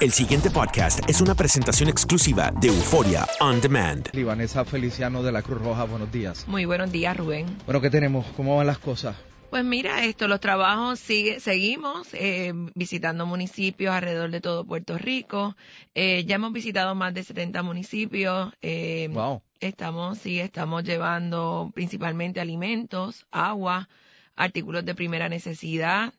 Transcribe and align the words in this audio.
El 0.00 0.12
siguiente 0.12 0.48
podcast 0.48 1.00
es 1.10 1.20
una 1.20 1.34
presentación 1.34 1.88
exclusiva 1.88 2.52
de 2.60 2.68
Euforia 2.68 3.26
On 3.40 3.60
Demand. 3.60 4.08
Y 4.12 4.22
Vanessa 4.22 4.64
Feliciano 4.64 5.24
de 5.24 5.32
la 5.32 5.42
Cruz 5.42 5.60
Roja, 5.60 5.82
buenos 5.86 6.12
días. 6.12 6.46
Muy 6.46 6.66
buenos 6.66 6.92
días, 6.92 7.16
Rubén. 7.16 7.46
Bueno, 7.66 7.80
¿qué 7.80 7.90
tenemos? 7.90 8.24
¿Cómo 8.36 8.56
van 8.56 8.68
las 8.68 8.78
cosas? 8.78 9.16
Pues 9.50 9.64
mira, 9.64 10.04
esto, 10.04 10.28
los 10.28 10.38
trabajos 10.38 11.00
sigue, 11.00 11.40
seguimos 11.40 12.14
eh, 12.14 12.52
visitando 12.76 13.26
municipios 13.26 13.92
alrededor 13.92 14.30
de 14.30 14.40
todo 14.40 14.64
Puerto 14.64 14.96
Rico. 14.98 15.56
Eh, 15.96 16.24
ya 16.28 16.36
hemos 16.36 16.52
visitado 16.52 16.94
más 16.94 17.12
de 17.12 17.24
70 17.24 17.60
municipios. 17.64 18.52
Eh, 18.62 19.08
wow. 19.10 19.42
Estamos, 19.58 20.18
sí, 20.18 20.38
estamos 20.38 20.84
llevando 20.84 21.72
principalmente 21.74 22.40
alimentos, 22.40 23.26
agua, 23.32 23.88
artículos 24.36 24.84
de 24.84 24.94
primera 24.94 25.28
necesidad. 25.28 26.14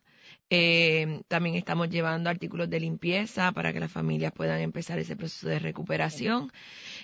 Eh, 0.52 1.22
también 1.28 1.56
estamos 1.56 1.90
llevando 1.90 2.30
artículos 2.30 2.70
de 2.70 2.80
limpieza 2.80 3.52
para 3.52 3.72
que 3.72 3.80
las 3.80 3.92
familias 3.92 4.32
puedan 4.34 4.60
empezar 4.62 4.98
ese 4.98 5.16
proceso 5.16 5.48
de 5.48 5.60
recuperación. 5.60 6.52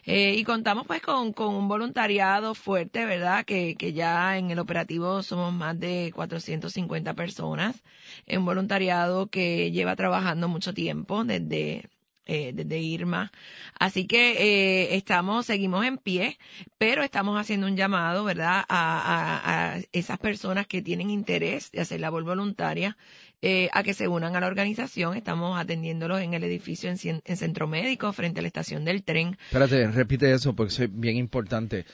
Eh, 0.06 0.36
y 0.36 0.44
contamos 0.44 0.88
pues 0.88 1.02
con, 1.02 1.34
con, 1.34 1.54
un 1.54 1.68
voluntariado 1.68 2.56
fuerte, 2.56 3.06
¿verdad? 3.06 3.46
Que, 3.46 3.76
que 3.76 3.94
ya 3.94 4.38
en 4.38 4.52
el 4.52 4.60
operativo 4.60 5.22
somos 5.24 5.54
más 5.54 5.80
de 5.80 6.12
450 6.16 7.14
personas. 7.14 7.84
Un 8.28 8.46
voluntariado 8.46 9.28
que 9.28 9.72
lleva 9.72 9.96
trabajando 9.96 10.48
mucho 10.48 10.74
tiempo 10.74 11.24
desde 11.24 11.90
eh, 12.26 12.52
desde 12.54 12.80
Irma. 12.80 13.32
Así 13.80 14.08
que 14.08 14.32
eh, 14.32 14.96
estamos, 14.96 15.46
seguimos 15.46 15.86
en 15.86 15.98
pie, 15.98 16.38
pero 16.78 17.04
estamos 17.04 17.40
haciendo 17.40 17.68
un 17.68 17.76
llamado, 17.76 18.24
¿verdad?, 18.24 18.64
a, 18.68 18.68
a, 18.70 19.76
a 19.76 19.80
esas 19.92 20.18
personas 20.20 20.68
que 20.68 20.82
tienen 20.82 21.10
interés 21.10 21.72
de 21.72 21.82
hacer 21.82 22.00
labor 22.00 22.24
voluntaria 22.24 22.98
eh, 23.42 23.70
a 23.74 23.84
que 23.84 23.94
se 23.94 24.08
unan 24.08 24.36
a 24.36 24.40
la 24.40 24.48
organización. 24.48 25.16
Estamos 25.16 25.60
atendiéndolos 25.60 26.20
en 26.22 26.34
el 26.34 26.44
edificio 26.44 26.90
en, 26.90 27.22
en, 27.24 27.38
Centro 27.38 27.68
Médico, 27.68 28.12
frente 28.12 28.40
a 28.40 28.42
la 28.42 28.48
estación 28.48 28.86
del 28.86 29.04
tren. 29.04 29.38
Espérate, 29.46 29.86
repite 29.92 30.34
eso 30.34 30.56
porque 30.56 30.86
es 30.86 31.00
bien 31.00 31.18
importante. 31.18 31.86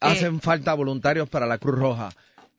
Hacen 0.00 0.40
falta 0.40 0.74
voluntarios 0.74 1.28
para 1.28 1.46
la 1.46 1.58
Cruz 1.58 1.76
Roja. 1.76 2.08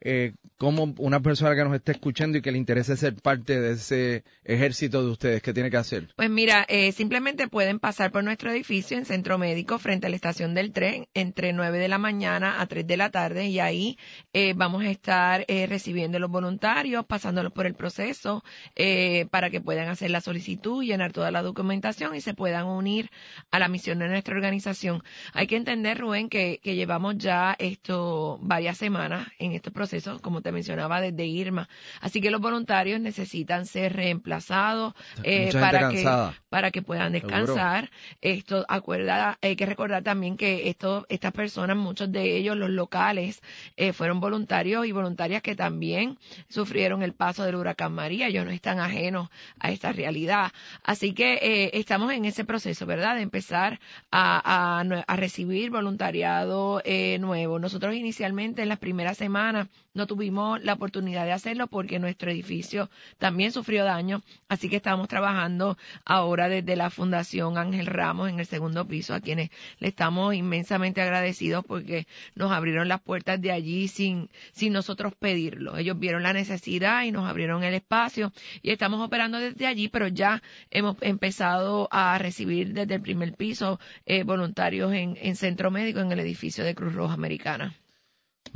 Eh, 0.01 0.33
como 0.57 0.95
una 0.97 1.19
persona 1.19 1.55
que 1.55 1.63
nos 1.63 1.75
esté 1.75 1.91
escuchando 1.91 2.37
y 2.37 2.41
que 2.41 2.51
le 2.51 2.57
interese 2.57 2.97
ser 2.97 3.15
parte 3.15 3.59
de 3.59 3.73
ese 3.73 4.23
ejército 4.43 5.03
de 5.03 5.11
ustedes, 5.11 5.41
¿qué 5.41 5.53
tiene 5.53 5.69
que 5.69 5.77
hacer? 5.77 6.09
Pues 6.15 6.29
mira, 6.29 6.65
eh, 6.67 6.91
simplemente 6.91 7.47
pueden 7.47 7.79
pasar 7.79 8.11
por 8.11 8.23
nuestro 8.23 8.51
edificio 8.51 8.97
en 8.97 9.05
Centro 9.05 9.37
Médico 9.37 9.77
frente 9.77 10.07
a 10.07 10.09
la 10.09 10.15
estación 10.15 10.55
del 10.55 10.71
tren 10.71 11.07
entre 11.13 11.53
9 11.53 11.77
de 11.77 11.87
la 11.87 11.97
mañana 11.97 12.59
a 12.59 12.65
3 12.65 12.87
de 12.87 12.97
la 12.97 13.11
tarde 13.11 13.47
y 13.47 13.59
ahí 13.59 13.97
eh, 14.33 14.53
vamos 14.55 14.83
a 14.83 14.89
estar 14.89 15.45
eh, 15.47 15.67
recibiendo 15.67 16.19
los 16.19 16.29
voluntarios, 16.29 17.05
pasándolos 17.05 17.53
por 17.53 17.65
el 17.65 17.75
proceso 17.75 18.43
eh, 18.75 19.27
para 19.31 19.49
que 19.49 19.61
puedan 19.61 19.89
hacer 19.89 20.11
la 20.11 20.21
solicitud, 20.21 20.83
llenar 20.83 21.11
toda 21.13 21.31
la 21.31 21.41
documentación 21.41 22.15
y 22.15 22.21
se 22.21 22.33
puedan 22.33 22.65
unir 22.65 23.09
a 23.51 23.59
la 23.59 23.67
misión 23.67 23.99
de 23.99 24.07
nuestra 24.07 24.35
organización. 24.35 25.03
Hay 25.33 25.47
que 25.47 25.55
entender, 25.55 25.99
Rubén, 25.99 26.29
que, 26.29 26.59
que 26.63 26.75
llevamos 26.75 27.17
ya 27.17 27.55
esto 27.59 28.39
varias 28.41 28.77
semanas 28.77 29.27
en 29.39 29.51
este 29.51 29.71
proceso, 29.71 29.86
como 30.21 30.41
te 30.41 30.51
mencionaba 30.51 31.01
desde 31.01 31.25
Irma. 31.25 31.69
Así 32.01 32.21
que 32.21 32.31
los 32.31 32.41
voluntarios 32.41 32.99
necesitan 32.99 33.65
ser 33.65 33.93
reemplazados 33.93 34.93
eh, 35.23 35.51
para 35.53 35.89
que 35.89 36.05
para 36.49 36.71
que 36.71 36.81
puedan 36.81 37.11
descansar. 37.11 37.85
Seguro. 37.85 37.97
Esto 38.21 38.65
acuerda, 38.67 39.37
hay 39.41 39.55
que 39.55 39.65
recordar 39.65 40.03
también 40.03 40.37
que 40.37 40.69
esto, 40.69 41.05
estas 41.09 41.31
personas, 41.31 41.77
muchos 41.77 42.11
de 42.11 42.37
ellos, 42.37 42.55
los 42.55 42.69
locales, 42.69 43.41
eh, 43.75 43.93
fueron 43.93 44.19
voluntarios 44.19 44.85
y 44.85 44.91
voluntarias 44.91 45.41
que 45.41 45.55
también 45.55 46.17
sufrieron 46.49 47.03
el 47.03 47.13
paso 47.13 47.43
del 47.43 47.55
huracán 47.55 47.93
María. 47.93 48.27
Ellos 48.27 48.45
no 48.45 48.51
están 48.51 48.79
ajenos 48.79 49.29
a 49.59 49.71
esta 49.71 49.91
realidad. 49.91 50.51
Así 50.83 51.13
que 51.13 51.33
eh, 51.35 51.71
estamos 51.73 52.11
en 52.13 52.25
ese 52.25 52.45
proceso, 52.45 52.85
¿verdad? 52.85 53.15
De 53.15 53.21
empezar 53.21 53.79
a, 54.11 54.79
a, 54.79 54.81
a 54.81 55.15
recibir 55.15 55.69
voluntariado 55.69 56.81
eh, 56.85 57.17
nuevo. 57.19 57.59
Nosotros 57.59 57.95
inicialmente 57.95 58.61
en 58.61 58.69
las 58.69 58.79
primeras 58.79 59.17
semanas 59.17 59.67
no 59.97 60.05
tuvimos 60.05 60.63
la 60.63 60.73
oportunidad 60.73 61.25
de 61.25 61.31
hacerlo 61.31 61.67
porque 61.67 61.97
nuestro 61.97 62.29
edificio 62.29 62.89
también 63.17 63.51
sufrió 63.51 63.83
daño, 63.83 64.21
así 64.47 64.69
que 64.69 64.75
estamos 64.75 65.07
trabajando 65.07 65.77
ahora 66.05 66.47
desde 66.49 66.75
la 66.75 66.91
Fundación 66.91 67.57
Ángel 67.57 67.87
Ramos 67.87 68.29
en 68.29 68.39
el 68.39 68.45
segundo 68.45 68.87
piso, 68.87 69.15
a 69.15 69.21
quienes 69.21 69.49
le 69.79 69.87
estamos 69.87 70.35
inmensamente 70.35 71.01
agradecidos 71.01 71.65
porque 71.65 72.05
nos 72.35 72.51
abrieron 72.51 72.87
las 72.87 73.01
puertas 73.01 73.41
de 73.41 73.51
allí 73.51 73.87
sin, 73.87 74.29
sin 74.51 74.71
nosotros 74.71 75.13
pedirlo. 75.15 75.77
Ellos 75.77 75.97
vieron 75.97 76.21
la 76.21 76.33
necesidad 76.33 77.03
y 77.03 77.11
nos 77.11 77.27
abrieron 77.27 77.63
el 77.63 77.73
espacio 77.73 78.31
y 78.61 78.69
estamos 78.69 79.01
operando 79.01 79.39
desde 79.39 79.65
allí, 79.65 79.87
pero 79.87 80.07
ya 80.07 80.43
hemos 80.69 80.95
empezado 81.01 81.87
a 81.91 82.17
recibir 82.19 82.73
desde 82.73 82.95
el 82.95 83.01
primer 83.01 83.33
piso 83.33 83.79
eh, 84.05 84.23
voluntarios 84.23 84.93
en, 84.93 85.17
en 85.19 85.35
centro 85.35 85.71
médico 85.71 86.01
en 86.01 86.11
el 86.11 86.19
edificio 86.19 86.63
de 86.63 86.75
Cruz 86.75 86.93
Roja 86.93 87.15
Americana. 87.15 87.75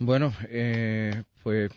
Bueno, 0.01 0.33
eh, 0.49 1.23
pues 1.43 1.71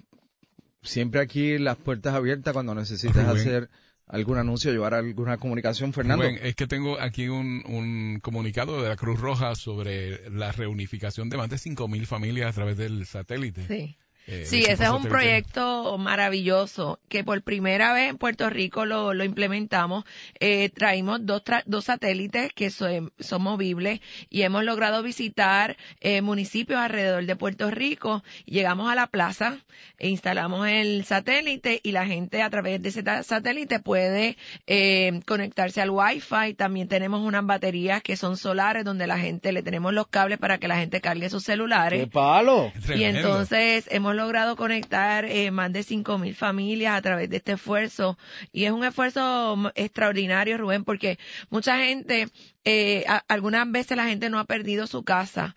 siempre 0.83 1.21
aquí 1.21 1.59
las 1.59 1.77
puertas 1.77 2.15
abiertas 2.15 2.55
cuando 2.55 2.75
necesites 2.75 3.19
hacer 3.19 3.69
algún 4.07 4.39
anuncio, 4.39 4.73
llevar 4.73 4.95
alguna 4.95 5.37
comunicación, 5.37 5.93
Fernando. 5.93 6.25
Rubén, 6.25 6.39
es 6.43 6.55
que 6.55 6.67
tengo 6.67 6.99
aquí 6.99 7.29
un, 7.29 7.63
un, 7.67 8.21
comunicado 8.21 8.83
de 8.83 8.89
la 8.89 8.97
Cruz 8.97 9.21
Roja 9.21 9.55
sobre 9.55 10.31
la 10.31 10.53
reunificación 10.53 11.29
de 11.29 11.37
más 11.37 11.51
de 11.51 11.57
5.000 11.57 12.07
familias 12.07 12.49
a 12.49 12.53
través 12.55 12.79
del 12.79 13.05
satélite. 13.05 13.67
Sí. 13.67 13.99
Eh, 14.27 14.45
Sí, 14.47 14.61
ese 14.61 14.85
es 14.85 14.91
un 14.91 15.05
proyecto 15.05 15.99
maravilloso 15.99 16.99
que 17.09 17.25
por 17.25 17.43
primera 17.43 17.93
vez 17.93 18.11
en 18.11 18.17
Puerto 18.19 18.49
Rico 18.51 18.87
lo, 18.87 19.13
lo 19.15 19.25
implementamos. 19.25 20.05
Eh, 20.41 20.71
traímos 20.71 21.25
dos, 21.27 21.45
tra- 21.45 21.63
dos 21.67 21.85
satélites 21.85 22.53
que 22.55 22.71
son, 22.71 23.13
son 23.19 23.43
movibles 23.43 24.01
y 24.31 24.43
hemos 24.43 24.65
logrado 24.65 25.03
visitar 25.03 25.77
eh, 26.01 26.23
municipios 26.23 26.81
alrededor 26.81 27.27
de 27.27 27.37
Puerto 27.37 27.71
Rico. 27.71 28.23
Llegamos 28.47 28.91
a 28.91 28.95
la 28.95 29.07
plaza, 29.09 29.59
e 29.99 30.09
instalamos 30.09 30.67
el 30.69 31.05
satélite 31.05 31.81
y 31.83 31.93
la 31.93 32.07
gente 32.07 32.43
a 32.43 32.51
través 32.51 32.81
de 32.83 32.89
ese 32.89 33.03
satélite 33.23 33.81
puede 33.81 34.37
eh, 34.67 35.21
conectarse 35.27 35.81
al 35.83 35.91
Wi-Fi. 35.91 36.55
También 36.55 36.89
tenemos 36.89 37.21
unas 37.21 37.45
baterías 37.45 38.03
que 38.03 38.17
son 38.17 38.37
solares 38.37 38.85
donde 38.85 39.07
la 39.07 39.19
gente 39.19 39.53
le 39.53 39.63
tenemos 39.63 39.93
los 39.93 40.07
cables 40.09 40.39
para 40.39 40.59
que 40.59 40.69
la 40.69 40.77
gente 40.77 41.01
cargue 41.01 41.29
sus 41.31 41.45
celulares. 41.45 42.01
¡Qué 42.01 42.07
palo! 42.11 42.73
Y 42.77 42.81
Tremendo. 42.81 43.19
entonces 43.21 43.87
hemos 43.91 44.14
logrado 44.15 44.57
conectar 44.57 45.25
eh, 45.25 45.51
más 45.51 45.73
de 45.73 45.81
5.000 45.81 46.35
familias 46.35 46.97
a 46.97 47.03
través 47.03 47.31
de 47.31 47.37
este 47.37 47.53
esfuerzo. 47.53 48.19
Y 48.53 48.65
es 48.65 48.73
un 48.73 48.85
esfuerzo 48.85 49.57
mm, 49.57 49.67
extraordinario, 49.75 50.59
Rubén, 50.59 50.85
porque 50.85 51.19
mucha 51.51 51.79
gente, 51.79 52.29
eh, 52.65 53.05
algunas 53.29 53.71
veces 53.71 53.97
la 53.97 54.07
gente 54.07 54.31
no 54.31 54.39
ha 54.39 54.45
perdido 54.45 54.87
su 54.87 55.05
casa 55.05 55.55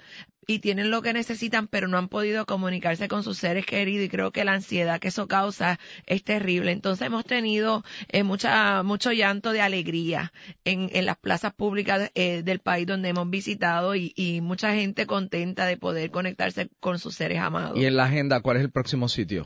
y 0.47 0.59
tienen 0.59 0.89
lo 0.89 1.01
que 1.01 1.11
necesitan, 1.11 1.67
pero 1.67 1.89
no 1.89 1.97
han 1.97 2.07
podido 2.07 2.45
comunicarse 2.45 3.09
con 3.09 3.21
sus 3.21 3.37
seres 3.37 3.65
queridos 3.65 4.05
y 4.05 4.09
creo 4.09 4.31
que 4.31 4.45
la 4.45 4.53
ansiedad 4.53 4.99
que 4.99 5.09
eso 5.09 5.27
causa 5.27 5.77
es 6.05 6.23
terrible. 6.23 6.71
Entonces 6.71 7.05
hemos 7.05 7.25
tenido 7.25 7.83
eh, 8.07 8.23
mucha, 8.23 8.81
mucho 8.83 9.11
llanto 9.11 9.51
de 9.51 9.61
alegría 9.61 10.31
en, 10.63 10.89
en 10.93 11.05
las 11.05 11.17
plazas 11.17 11.53
públicas 11.53 12.11
eh, 12.15 12.43
del 12.43 12.59
país 12.59 12.87
donde 12.87 13.09
hemos 13.09 13.29
visitado 13.29 13.93
y, 13.95 14.13
y 14.15 14.39
mucha 14.39 14.73
gente 14.73 15.05
contenta 15.05 15.65
de 15.65 15.75
poder 15.75 16.11
conectarse 16.11 16.69
con 16.79 16.97
sus 16.97 17.15
seres 17.15 17.39
amados. 17.39 17.77
Y 17.77 17.85
en 17.85 17.97
la 17.97 18.05
agenda, 18.05 18.39
¿cuál 18.39 18.57
es 18.57 18.63
el 18.63 18.71
próximo 18.71 19.09
sitio? 19.09 19.45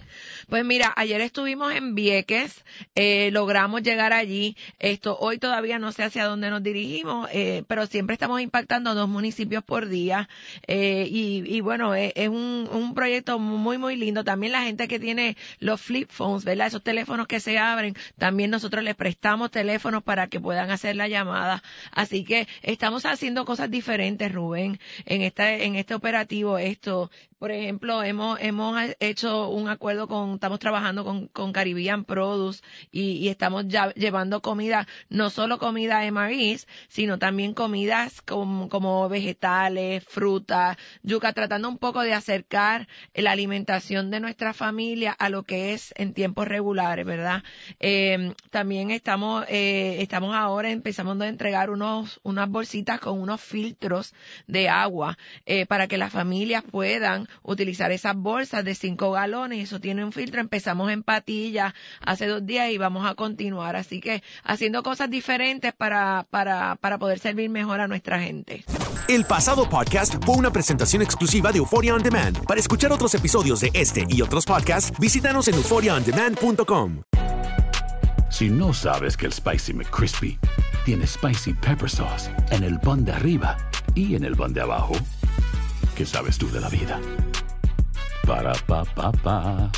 Pues 0.49 0.63
mira, 0.63 0.93
ayer 0.95 1.19
estuvimos 1.21 1.73
en 1.73 1.95
Vieques, 1.95 2.63
eh, 2.93 3.31
logramos 3.31 3.81
llegar 3.81 4.13
allí. 4.13 4.55
Esto 4.77 5.17
hoy 5.17 5.39
todavía 5.39 5.79
no 5.79 5.91
sé 5.91 6.03
hacia 6.03 6.25
dónde 6.25 6.51
nos 6.51 6.61
dirigimos, 6.61 7.27
eh, 7.33 7.63
pero 7.67 7.87
siempre 7.87 8.13
estamos 8.13 8.39
impactando 8.39 8.91
a 8.91 8.93
dos 8.93 9.09
municipios 9.09 9.63
por 9.63 9.87
día. 9.87 10.29
Eh, 10.67 10.90
y, 11.09 11.43
y 11.45 11.61
bueno, 11.61 11.95
eh, 11.95 12.13
es 12.15 12.29
un, 12.29 12.67
un 12.71 12.93
proyecto 12.93 13.39
muy, 13.39 13.77
muy 13.77 13.95
lindo. 13.95 14.23
También 14.23 14.51
la 14.51 14.63
gente 14.63 14.87
que 14.87 14.99
tiene 14.99 15.37
los 15.59 15.81
flip 15.81 16.09
phones, 16.09 16.43
¿verdad? 16.43 16.67
Esos 16.67 16.83
teléfonos 16.83 17.27
que 17.27 17.39
se 17.39 17.57
abren, 17.57 17.95
también 18.17 18.51
nosotros 18.51 18.83
les 18.83 18.95
prestamos 18.95 19.51
teléfonos 19.51 20.03
para 20.03 20.27
que 20.27 20.39
puedan 20.39 20.71
hacer 20.71 20.95
la 20.95 21.07
llamada. 21.07 21.63
Así 21.91 22.23
que 22.23 22.47
estamos 22.61 23.05
haciendo 23.05 23.45
cosas 23.45 23.69
diferentes, 23.69 24.31
Rubén, 24.31 24.79
en 25.05 25.21
esta, 25.21 25.53
en 25.53 25.75
este 25.75 25.93
operativo. 25.93 26.57
Esto, 26.57 27.11
por 27.41 27.51
ejemplo, 27.51 28.03
hemos, 28.03 28.39
hemos 28.39 28.79
hecho 28.99 29.49
un 29.49 29.67
acuerdo 29.67 30.07
con, 30.07 30.35
estamos 30.35 30.59
trabajando 30.59 31.03
con, 31.03 31.25
con 31.25 31.53
Caribbean 31.53 32.05
Produce 32.05 32.61
y, 32.91 33.13
y 33.13 33.29
estamos 33.29 33.67
ya 33.67 33.91
llevando 33.95 34.43
comida, 34.43 34.87
no 35.09 35.31
solo 35.31 35.57
comida 35.57 36.05
MREs, 36.11 36.67
sino 36.87 37.17
también 37.17 37.55
comidas 37.55 38.21
como, 38.21 38.69
como 38.69 39.09
vegetales, 39.09 40.03
frutas, 40.03 40.77
yuca, 41.01 41.33
tratando 41.33 41.67
un 41.67 41.79
poco 41.79 42.03
de 42.03 42.13
acercar 42.13 42.87
la 43.15 43.31
alimentación 43.31 44.11
de 44.11 44.19
nuestra 44.19 44.53
familia 44.53 45.11
a 45.11 45.29
lo 45.29 45.41
que 45.41 45.73
es 45.73 45.95
en 45.97 46.13
tiempos 46.13 46.47
regulares, 46.47 47.07
¿verdad? 47.07 47.43
Eh, 47.79 48.35
también 48.51 48.91
estamos, 48.91 49.45
eh, 49.49 49.95
estamos 49.99 50.35
ahora 50.35 50.69
empezamos 50.69 51.19
a 51.19 51.27
entregar 51.27 51.71
unos, 51.71 52.19
unas 52.21 52.47
bolsitas 52.47 52.99
con 52.99 53.19
unos 53.19 53.41
filtros 53.41 54.13
de 54.45 54.69
agua 54.69 55.17
eh, 55.47 55.65
para 55.65 55.87
que 55.87 55.97
las 55.97 56.13
familias 56.13 56.63
puedan 56.69 57.30
utilizar 57.43 57.91
esas 57.91 58.15
bolsas 58.15 58.63
de 58.63 58.75
5 58.75 59.11
galones. 59.11 59.63
Eso 59.63 59.79
tiene 59.79 60.03
un 60.03 60.11
filtro. 60.11 60.41
Empezamos 60.41 60.91
en 60.91 61.03
Patilla 61.03 61.73
hace 62.05 62.27
dos 62.27 62.45
días 62.45 62.71
y 62.71 62.77
vamos 62.77 63.09
a 63.09 63.15
continuar. 63.15 63.75
Así 63.75 63.99
que 63.99 64.23
haciendo 64.43 64.83
cosas 64.83 65.09
diferentes 65.09 65.73
para, 65.73 66.25
para, 66.29 66.75
para 66.75 66.97
poder 66.97 67.19
servir 67.19 67.49
mejor 67.49 67.79
a 67.79 67.87
nuestra 67.87 68.19
gente. 68.19 68.63
El 69.07 69.25
pasado 69.25 69.67
podcast 69.69 70.15
fue 70.25 70.35
una 70.35 70.51
presentación 70.51 71.01
exclusiva 71.01 71.51
de 71.51 71.57
Euphoria 71.57 71.95
On 71.95 72.03
Demand. 72.03 72.45
Para 72.45 72.59
escuchar 72.59 72.91
otros 72.91 73.13
episodios 73.13 73.61
de 73.61 73.71
este 73.73 74.05
y 74.07 74.21
otros 74.21 74.45
podcasts, 74.45 74.97
visítanos 74.99 75.47
en 75.47 75.55
euphoriaondemand.com. 75.55 77.01
Si 78.29 78.49
no 78.49 78.73
sabes 78.73 79.17
que 79.17 79.25
el 79.25 79.33
Spicy 79.33 79.73
McCrispy 79.73 80.39
tiene 80.85 81.05
Spicy 81.05 81.53
Pepper 81.53 81.89
Sauce 81.89 82.31
en 82.51 82.63
el 82.63 82.79
pan 82.79 83.03
de 83.03 83.11
arriba 83.11 83.57
y 83.93 84.15
en 84.15 84.23
el 84.23 84.35
pan 84.35 84.53
de 84.53 84.61
abajo, 84.61 84.93
¿qué 85.95 86.05
sabes 86.05 86.37
tú 86.37 86.49
de 86.51 86.59
la 86.59 86.69
vida? 86.69 86.99
Para, 88.25 88.53
pa, 88.67 88.83
pa, 88.83 89.11
pa. 89.11 89.71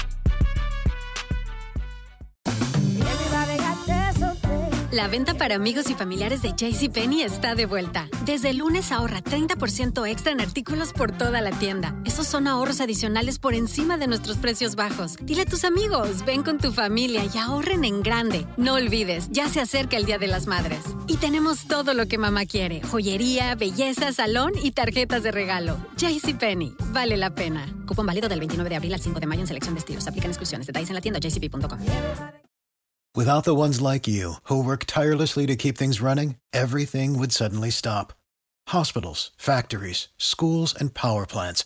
La 4.94 5.08
venta 5.08 5.34
para 5.34 5.56
amigos 5.56 5.90
y 5.90 5.96
familiares 5.96 6.44
de 6.44 6.50
JCPenney 6.50 7.24
está 7.24 7.56
de 7.56 7.66
vuelta. 7.66 8.10
Desde 8.26 8.52
el 8.52 8.58
lunes 8.58 8.92
ahorra 8.92 9.24
30% 9.24 10.08
extra 10.08 10.32
en 10.32 10.40
artículos 10.40 10.94
por 10.94 11.12
toda 11.12 11.42
la 11.42 11.50
tienda. 11.50 11.96
Esos 12.14 12.28
son 12.28 12.48
ahorros 12.48 12.80
adicionales 12.80 13.40
por 13.40 13.56
encima 13.56 13.98
de 13.98 14.06
nuestros 14.06 14.38
precios 14.38 14.76
bajos. 14.76 15.16
Dile 15.24 15.42
a 15.42 15.46
tus 15.48 15.64
amigos, 15.64 16.24
ven 16.24 16.44
con 16.44 16.60
tu 16.60 16.72
familia 16.72 17.24
y 17.26 17.36
ahorren 17.40 17.84
en 17.84 18.04
grande. 18.04 18.46
No 18.56 18.76
olvides, 18.76 19.30
ya 19.32 19.50
se 19.50 19.60
acerca 19.60 19.98
el 19.98 20.06
Día 20.06 20.20
de 20.20 20.28
las 20.28 20.46
Madres. 20.46 20.84
Y 21.08 21.18
tenemos 21.18 21.66
todo 21.68 21.96
lo 21.96 22.06
que 22.06 22.20
mamá 22.20 22.46
quiere: 22.46 22.84
joyería, 22.84 23.56
belleza, 23.56 24.14
salón 24.14 24.52
y 24.62 24.74
tarjetas 24.74 25.24
de 25.24 25.32
regalo. 25.32 25.76
JCPenney, 25.98 26.76
vale 26.92 27.18
la 27.18 27.34
pena. 27.34 27.66
Cupón 27.88 28.06
válido 28.06 28.30
del 28.30 28.42
29 28.42 28.70
de 28.70 28.76
abril 28.76 28.94
al 28.94 29.02
5 29.02 29.20
de 29.20 29.26
mayo 29.26 29.42
en 29.42 29.48
selección 29.48 29.74
de 29.74 29.80
estilos. 29.80 30.08
Aplican 30.08 30.30
exclusiones. 30.30 30.68
Detalles 30.68 30.90
en 30.92 30.94
la 30.94 31.02
tienda 31.02 31.20
jcp.com. 31.20 31.80
Without 33.16 33.44
the 33.44 33.56
ones 33.56 33.82
like 33.82 34.08
you, 34.08 34.36
who 34.44 34.64
work 34.64 34.86
tirelessly 34.86 35.48
to 35.48 35.56
keep 35.56 35.80
things 35.80 36.00
running, 36.00 36.36
everything 36.54 37.18
would 37.18 37.32
suddenly 37.32 37.72
stop. 37.72 38.14
Hospitals, 38.68 39.32
factories, 39.36 40.10
schools, 40.18 40.76
and 40.80 40.94
power 40.94 41.26
plants, 41.26 41.66